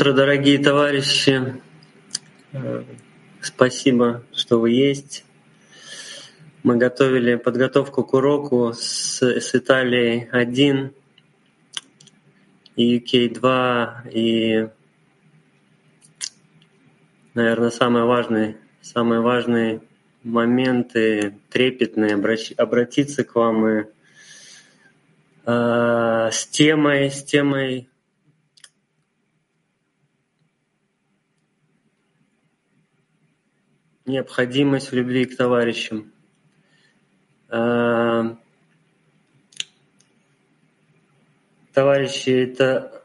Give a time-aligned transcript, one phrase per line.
[0.00, 1.60] Утро, дорогие товарищи.
[2.52, 2.84] Э,
[3.42, 5.26] Спасибо, что вы есть.
[6.62, 10.94] Мы готовили подготовку к уроку с, с Италией 1
[12.76, 14.68] и UK 2 и,
[17.34, 19.82] наверное, самые важные, самые важные
[20.22, 22.14] моменты трепетные
[22.56, 23.84] обратиться к вам и
[25.44, 27.89] э, с темой, с темой
[34.10, 36.12] необходимость в любви к товарищам.
[37.48, 38.34] Э,
[41.72, 43.02] товарищи, это,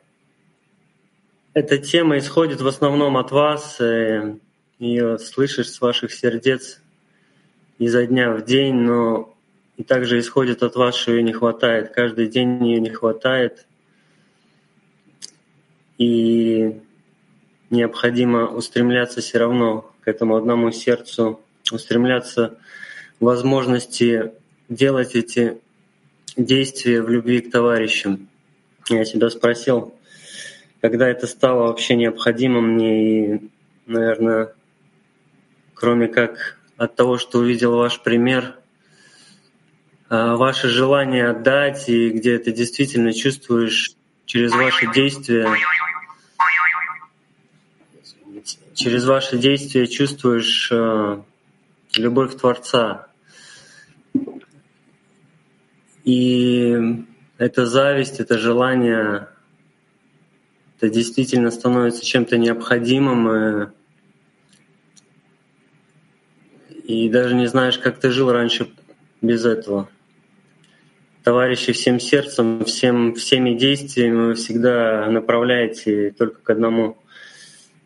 [1.54, 4.38] эта тема исходит в основном от вас, э,
[4.80, 6.82] ее слышишь с ваших сердец
[7.78, 9.36] изо дня в день, но
[9.78, 11.92] и также исходит от вас, что ее не хватает.
[11.94, 13.66] Каждый день ее не хватает.
[15.98, 16.82] И
[17.70, 22.58] необходимо устремляться все равно к этому одному сердцу, устремляться
[23.20, 24.32] к возможности
[24.70, 25.58] делать эти
[26.38, 28.28] действия в любви к товарищам.
[28.90, 29.96] Я себя спросил,
[30.82, 33.50] когда это стало вообще необходимо мне, и,
[33.88, 34.54] наверное,
[35.74, 38.56] кроме как от того, что увидел ваш пример,
[40.10, 43.96] а, ваше желание отдать, и где ты действительно чувствуешь
[44.26, 45.48] через ваши действия
[48.76, 51.22] через ваши действия чувствуешь э,
[51.96, 53.08] любовь Творца.
[56.04, 56.78] И
[57.38, 59.30] эта зависть, это желание,
[60.78, 63.72] это действительно становится чем-то необходимым.
[66.84, 68.70] И, и даже не знаешь, как ты жил раньше
[69.22, 69.90] без этого.
[71.24, 76.98] Товарищи всем сердцем, всем, всеми действиями вы всегда направляете только к одному—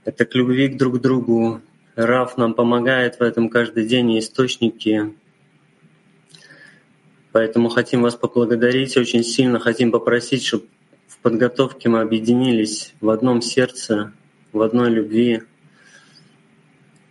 [0.10, 1.62] это к любви к друг другу.
[1.96, 5.14] Раф нам помогает в этом каждый день, и источники.
[7.32, 10.66] Поэтому хотим вас поблагодарить очень сильно, хотим попросить, чтобы
[11.08, 14.12] в подготовке мы объединились в одном сердце,
[14.52, 15.44] в одной любви.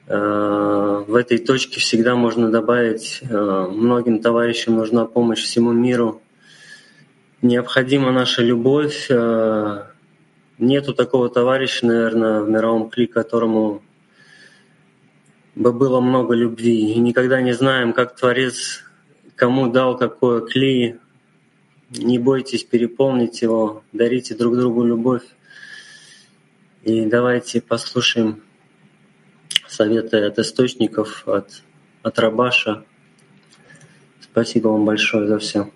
[0.08, 6.20] Э, в этой точке всегда можно добавить, э, многим товарищам нужна помощь всему миру.
[7.42, 9.84] Необходима наша любовь, э,
[10.58, 13.82] Нету такого товарища, наверное, в мировом кли, которому
[15.54, 16.92] бы было много любви.
[16.92, 18.82] И никогда не знаем, как Творец
[19.36, 20.98] кому дал какое кли.
[21.90, 25.22] Не бойтесь переполнить его, дарите друг другу любовь.
[26.82, 28.42] И давайте послушаем
[29.68, 31.62] советы от источников, от,
[32.02, 32.84] от Рабаша.
[34.20, 35.70] Спасибо вам большое за все.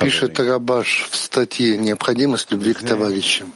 [0.00, 3.52] Пишет Рабаш в статье «Необходимость любви к товарищам».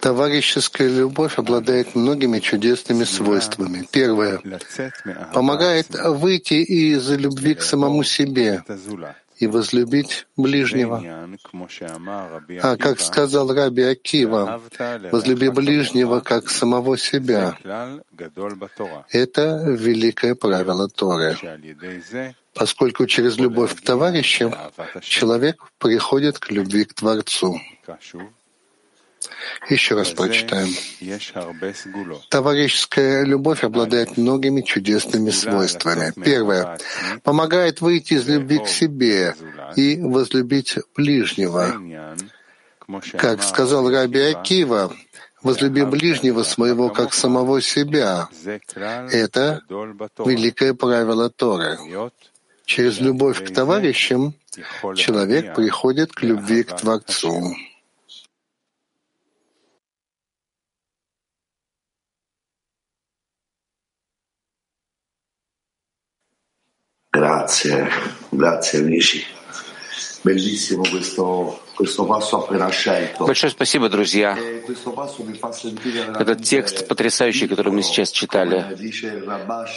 [0.00, 3.86] Товарищеская любовь обладает многими чудесными свойствами.
[3.92, 4.40] Первое—
[5.32, 8.64] помогает выйти из любви к самому себе
[9.42, 11.02] и возлюбить ближнего.
[12.62, 14.60] А как сказал Раби Акива,
[15.10, 17.56] возлюби ближнего как самого себя.
[19.10, 21.36] Это великое правило Торы.
[22.54, 24.54] Поскольку через любовь к товарищам
[25.00, 27.60] человек приходит к любви к Творцу.
[29.68, 30.68] Еще раз прочитаем.
[32.28, 36.12] Товарищеская любовь обладает многими чудесными свойствами.
[36.22, 36.78] Первое.
[37.22, 39.34] Помогает выйти из любви к себе
[39.76, 41.80] и возлюбить ближнего.
[43.16, 44.92] Как сказал Раби Акива,
[45.42, 48.28] возлюби ближнего своего как самого себя.
[48.78, 49.62] Это
[50.18, 51.78] великое правило Торы.
[52.64, 54.34] Через любовь к товарищам
[54.96, 57.54] человек приходит к любви к Творцу.
[67.14, 67.90] Grazie,
[68.30, 69.22] grazie amici.
[70.22, 73.26] Bellissimo questo, questo passo appena scelto.
[73.26, 74.34] Большое спасибо, друзья.
[76.18, 78.64] Этот текст потрясающий, который мы сейчас читали,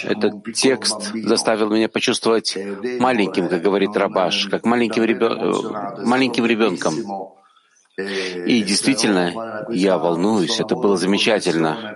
[0.04, 2.58] этот текст заставил меня почувствовать
[3.00, 6.06] маленьким, как говорит Рабаш, как маленьким, ребен...
[6.06, 6.94] маленьким ребенком.
[7.98, 11.96] И действительно, я волнуюсь, это было замечательно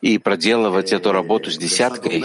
[0.00, 2.20] и проделывать эту работу с десяткой.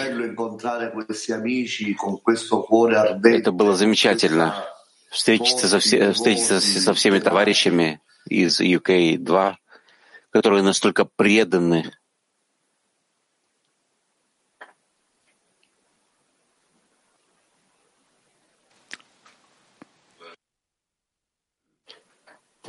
[3.23, 4.65] Это было замечательно.
[5.09, 9.55] Встретиться, со все, встретиться со всеми товарищами из UK-2,
[10.31, 11.91] которые настолько преданы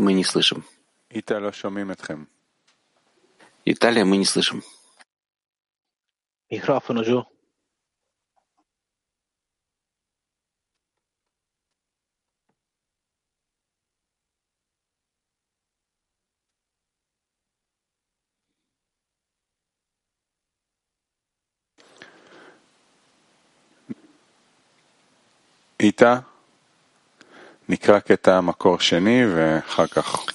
[0.00, 0.64] Мы не слышим.
[1.10, 2.26] Итало шамим этхем.
[3.64, 4.62] Италия, мы не слышим.
[6.50, 7.24] Микрофон giù.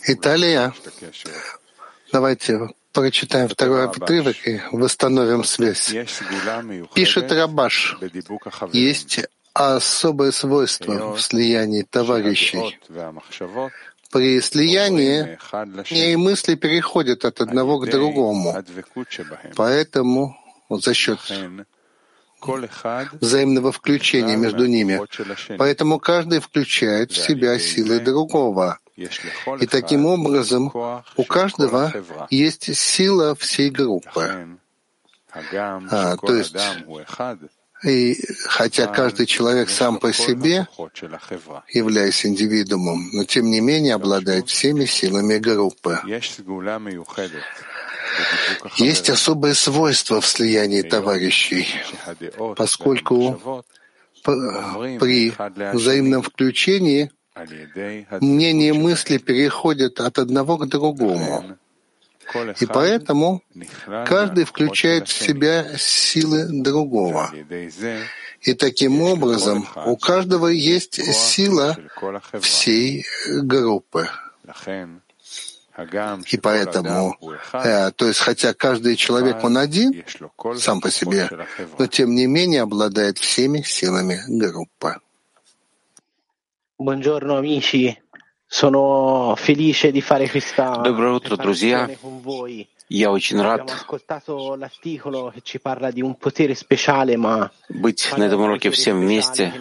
[0.07, 0.73] Италия.
[2.11, 5.93] Давайте прочитаем второй отрывок и восстановим связь.
[6.95, 7.97] Пишет Рабаш,
[8.71, 9.19] есть
[9.53, 12.79] особое свойство в слиянии товарищей.
[14.11, 15.37] При слиянии
[15.89, 18.55] и мысли переходят от одного к другому.
[19.55, 20.37] Поэтому
[20.69, 21.19] за счет
[23.19, 25.01] взаимного включения между ними.
[25.57, 28.79] Поэтому каждый включает в себя силы другого.
[28.95, 30.71] И таким образом
[31.17, 31.91] у каждого
[32.29, 34.57] есть сила всей группы.
[35.91, 36.55] А, то есть,
[37.83, 40.67] и хотя каждый человек сам по себе,
[41.69, 45.99] являясь индивидуумом, но тем не менее обладает всеми силами группы.
[48.77, 51.67] Есть особое свойство в слиянии товарищей,
[52.55, 53.63] поскольку
[54.23, 55.33] при
[55.73, 57.11] взаимном включении
[58.21, 61.57] мнения и мысли переходят от одного к другому.
[62.59, 63.43] И поэтому
[64.05, 67.31] каждый включает в себя силы другого.
[68.41, 71.77] И таким образом у каждого есть сила
[72.39, 74.09] всей группы.
[76.27, 77.17] И поэтому,
[77.51, 80.05] э, то есть хотя каждый человек, он один,
[80.55, 81.29] сам по себе,
[81.77, 84.95] но тем не менее обладает всеми силами группы.
[86.77, 87.97] Buongiorno amici,
[88.45, 91.89] sono felice di fare questa Доброе утро, друзья.
[92.89, 93.85] Я очень рад
[97.69, 99.53] быть на этом уроке всем вместе.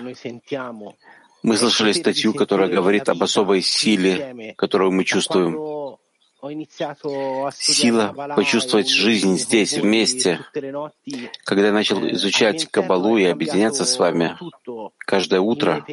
[1.44, 5.83] Мы слышали статью, которая говорит об особой силе, которую мы чувствуем
[7.52, 10.40] сила почувствовать жизнь здесь, вместе.
[11.44, 14.36] Когда я начал изучать Кабалу и объединяться с вами
[14.98, 15.84] каждое утро,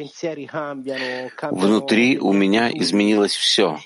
[1.50, 3.78] внутри у меня изменилось все.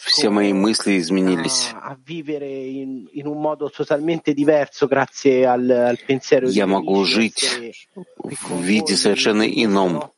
[0.00, 1.70] Все мои мысли изменились.
[6.54, 7.76] Я могу жить
[8.24, 10.10] в виде совершенно ином,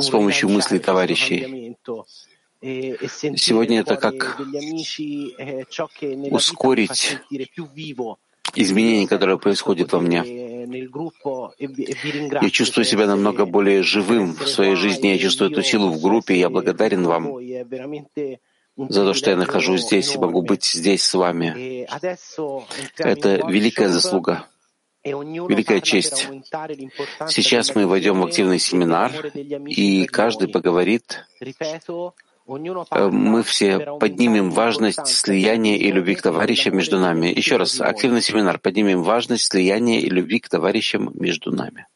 [0.00, 1.76] с помощью мыслей товарищей.
[2.60, 4.40] Сегодня это как
[6.30, 7.18] ускорить
[8.54, 10.24] изменения, которые происходят во мне.
[12.42, 15.08] Я чувствую себя намного более живым в своей жизни.
[15.08, 16.36] Я чувствую эту силу в группе.
[16.36, 17.38] Я благодарен вам
[18.76, 21.86] за то, что я нахожусь здесь и могу быть здесь с вами.
[22.96, 24.46] Это великая заслуга,
[25.04, 26.28] великая честь.
[27.28, 31.24] Сейчас мы войдем в активный семинар, и каждый поговорит
[32.48, 37.26] мы все поднимем важность слияния и любви к товарищам между нами.
[37.26, 38.58] Еще раз, активный семинар.
[38.58, 41.86] Поднимем важность слияния и любви к товарищам между нами.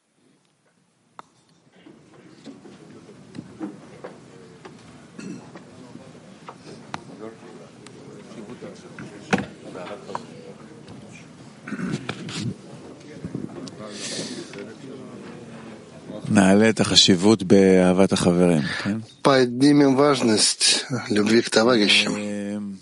[19.22, 22.78] Поднимем важность любви к товарищам.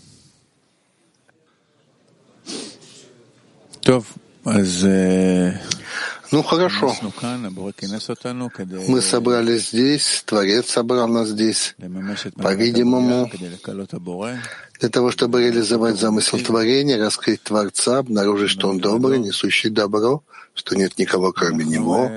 [6.33, 6.95] Ну хорошо.
[8.89, 11.75] Мы собрались здесь, Творец собрал нас здесь,
[12.37, 13.29] по-видимому,
[14.81, 20.23] для того, чтобы реализовать замысел творения, раскрыть Творца, обнаружить, что Он добрый, несущий добро,
[20.55, 22.09] что нет никого кроме Него.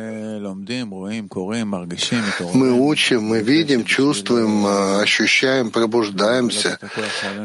[2.53, 6.79] Мы учим, мы видим, чувствуем, э, ощущаем, пробуждаемся,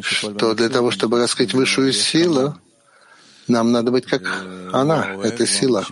[0.03, 2.55] что для того, чтобы раскрыть высшую силу,
[3.47, 4.23] нам надо быть как
[4.73, 5.87] она, эта сила.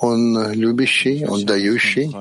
[0.00, 2.14] Он любящий, Он дающий.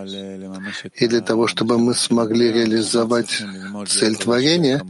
[0.96, 3.44] И для того, чтобы мы смогли реализовать
[3.88, 4.82] цель творения,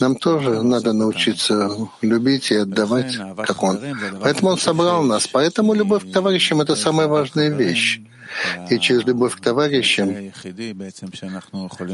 [0.00, 1.70] нам тоже надо научиться
[2.00, 3.78] любить и отдавать, как Он.
[4.22, 5.26] Поэтому Он собрал нас.
[5.26, 8.00] Поэтому любовь к товарищам— это самая важная вещь.
[8.70, 10.08] И через любовь к товарищам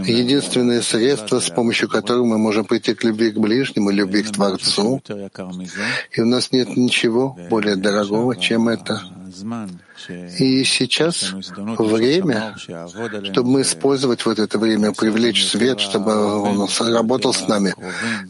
[0.05, 5.03] единственное средство, с помощью которого мы можем прийти к любви к ближнему, любви к Творцу.
[6.13, 9.03] И у нас нет ничего более дорогого, чем это.
[10.39, 11.33] И сейчас
[11.79, 16.13] время, чтобы мы использовать вот это время, привлечь свет, чтобы
[16.43, 17.75] он работал с нами,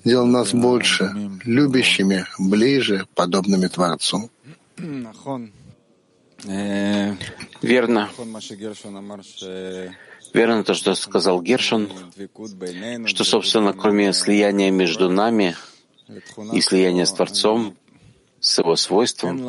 [0.05, 1.13] делал нас больше,
[1.45, 4.31] любящими, ближе, подобными Творцу.
[7.63, 8.11] Верно.
[10.33, 11.89] Верно то, что сказал Гершон,
[13.07, 15.57] что, собственно, кроме слияния между нами
[16.53, 17.77] и слияния с Творцом,
[18.41, 19.45] с его свойством,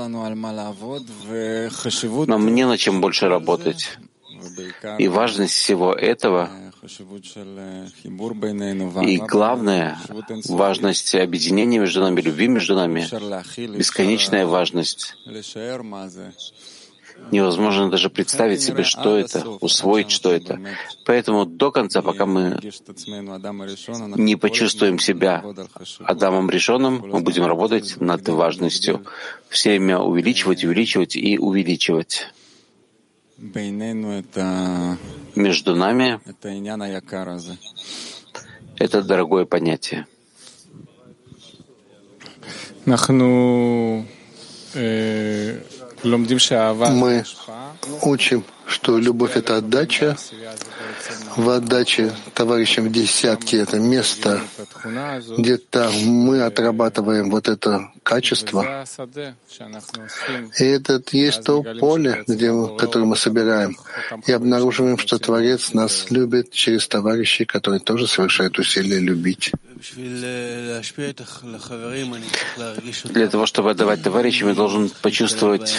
[2.25, 3.97] нам не на чем больше работать.
[4.97, 6.49] И важность всего этого
[9.03, 9.99] и главное,
[10.47, 13.07] важность объединения между нами, любви между нами,
[13.77, 15.15] бесконечная важность.
[17.29, 20.59] Невозможно даже представить себе, что это, усвоить, что это.
[21.05, 22.57] Поэтому до конца, пока мы
[24.15, 25.43] не почувствуем себя
[26.00, 29.05] Адамом решенным, мы будем работать над важностью,
[29.50, 32.27] все время увеличивать, увеличивать и увеличивать.
[35.36, 36.19] Между нами
[38.77, 40.07] это дорогое понятие.
[42.86, 42.95] Мы
[48.01, 50.17] учим, что любовь— это отдача.
[51.38, 54.41] В отдаче товарищам в десятке— это место,
[55.38, 58.86] где там мы отрабатываем вот это качество.
[60.60, 63.77] И это есть то поле, где, которое мы собираем,
[64.25, 69.51] и обнаруживаем, что Творец нас любит через товарищей, которые тоже совершают усилия любить.
[73.03, 75.77] Для того, чтобы отдавать товарищам, я должен почувствовать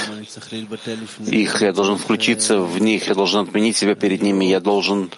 [1.27, 5.11] их, я должен включиться в них, я должен отменить себя перед ними, я должен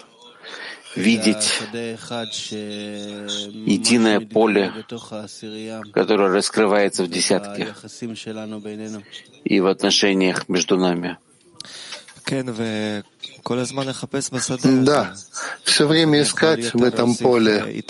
[0.96, 1.60] видеть
[3.52, 4.72] единое поле,
[5.92, 7.74] которое раскрывается в десятке
[9.44, 11.18] и в отношениях между нами.
[14.84, 15.14] Да,
[15.64, 17.82] все время искать в этом поле,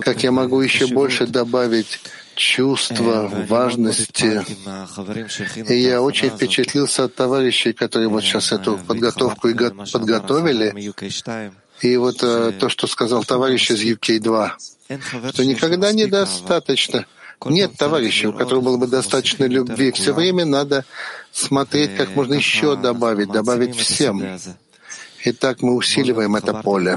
[0.00, 1.98] как я могу еще больше добавить
[2.36, 4.44] чувство важности.
[5.72, 10.92] И я очень впечатлился от товарищей, которые вот сейчас эту подготовку и подготовили.
[11.80, 14.50] И вот э, то, что сказал товарищ из UK2,
[15.32, 17.06] что никогда недостаточно.
[17.44, 19.92] Нет товарища, у которого было бы достаточно любви.
[19.92, 20.84] Все время надо
[21.30, 24.38] смотреть, как можно еще добавить, добавить всем.
[25.24, 26.96] И так мы усиливаем это поле.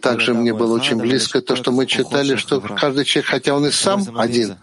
[0.00, 3.70] Также мне было очень близко то, что мы читали, что каждый человек, хотя он и
[3.70, 4.56] сам один,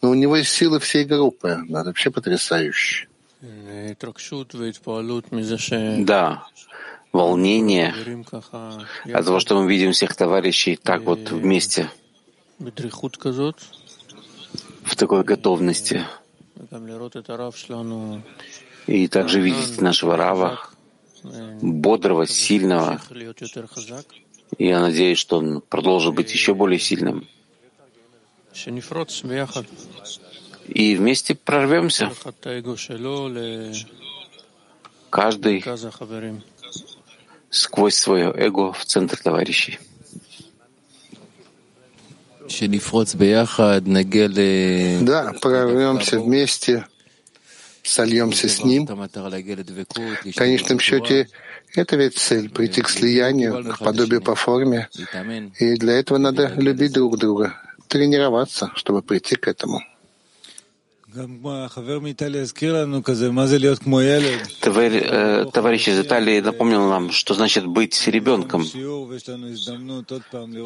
[0.00, 1.62] но у него есть силы всей группы.
[1.68, 3.08] Это вообще потрясающе.
[6.04, 6.44] Да,
[7.12, 7.94] волнение
[9.12, 11.90] от того, что мы видим всех товарищей так вот вместе,
[12.58, 12.70] в
[14.96, 16.06] такой готовности.
[18.86, 20.60] И также видеть нашего Рава,
[21.62, 23.00] бодрого, сильного.
[24.58, 27.26] Я надеюсь, что он продолжит быть еще более сильным.
[30.66, 32.12] И вместе прорвемся.
[35.10, 35.64] Каждый
[37.50, 39.78] сквозь свое эго в центр товарищей.
[45.02, 46.86] Да, прорвемся вместе
[47.82, 48.86] сольемся с Ним.
[48.86, 51.28] В конечном счете,
[51.74, 54.88] это ведь цель— прийти к слиянию, к подобию по форме.
[55.58, 57.54] И для этого надо любить друг друга,
[57.88, 59.80] тренироваться, чтобы прийти к этому.
[65.52, 68.62] Товарищ из Италии напомнил нам, что значит быть ребенком.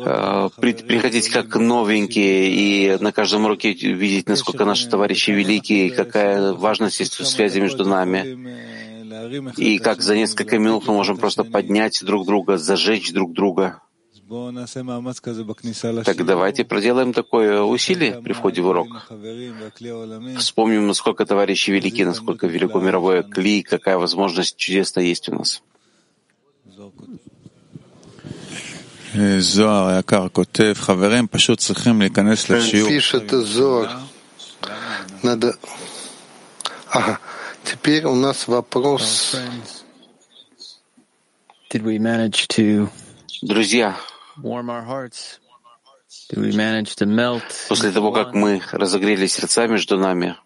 [0.06, 7.00] Э, приходить как новенькие и на каждом уроке видеть, насколько наши товарищи великие, какая важность
[7.00, 8.84] есть в связи между нами.
[9.56, 13.80] И как за несколько минут мы можем просто поднять друг друга, зажечь друг друга.
[16.04, 18.88] Так давайте проделаем такое усилие при входе в урок.
[20.38, 25.62] Вспомним, насколько товарищи велики, насколько велико мировое кли, какая возможность чудесная есть у нас.
[32.88, 33.88] Пишет Зор.
[35.22, 35.56] Надо...
[36.90, 37.20] Ага.
[37.64, 39.36] Теперь у нас вопрос.
[43.42, 43.96] Друзья,
[47.68, 50.36] После того, как мы разогрели сердца между нами,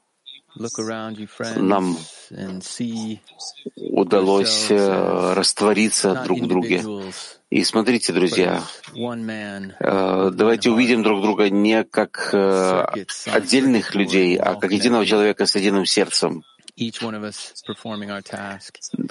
[1.57, 1.97] нам
[3.77, 6.83] удалось э, раствориться друг в друге.
[7.51, 8.63] И смотрите, друзья,
[9.79, 12.85] э, давайте увидим друг друга не как э,
[13.27, 16.45] отдельных людей, а как единого человека с единым сердцем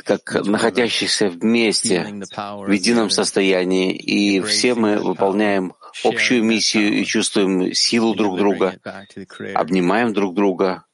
[0.04, 8.16] как находящихся вместе в едином состоянии, и все мы выполняем общую миссию и чувствуем силу
[8.16, 8.80] друг друга,
[9.54, 10.86] обнимаем друг друга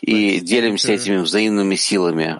[0.00, 2.38] и делимся этими взаимными силами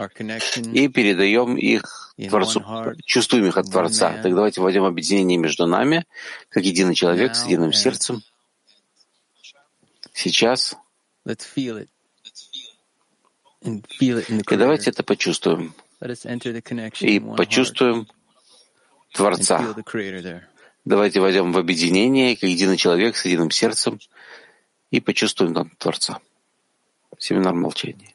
[0.73, 2.63] и передаем их Творцу,
[3.05, 4.21] чувствуем их от Творца.
[4.23, 6.05] Так давайте вводим объединение между нами,
[6.49, 8.23] как единый человек с единым сердцем.
[10.13, 10.77] Сейчас
[13.65, 15.75] и давайте это почувствуем.
[17.01, 18.07] И почувствуем
[19.13, 19.75] Творца.
[20.85, 23.99] Давайте войдем в объединение, как единый человек с единым сердцем,
[24.91, 26.21] и почувствуем там Творца.
[27.19, 28.14] Семинар молчания.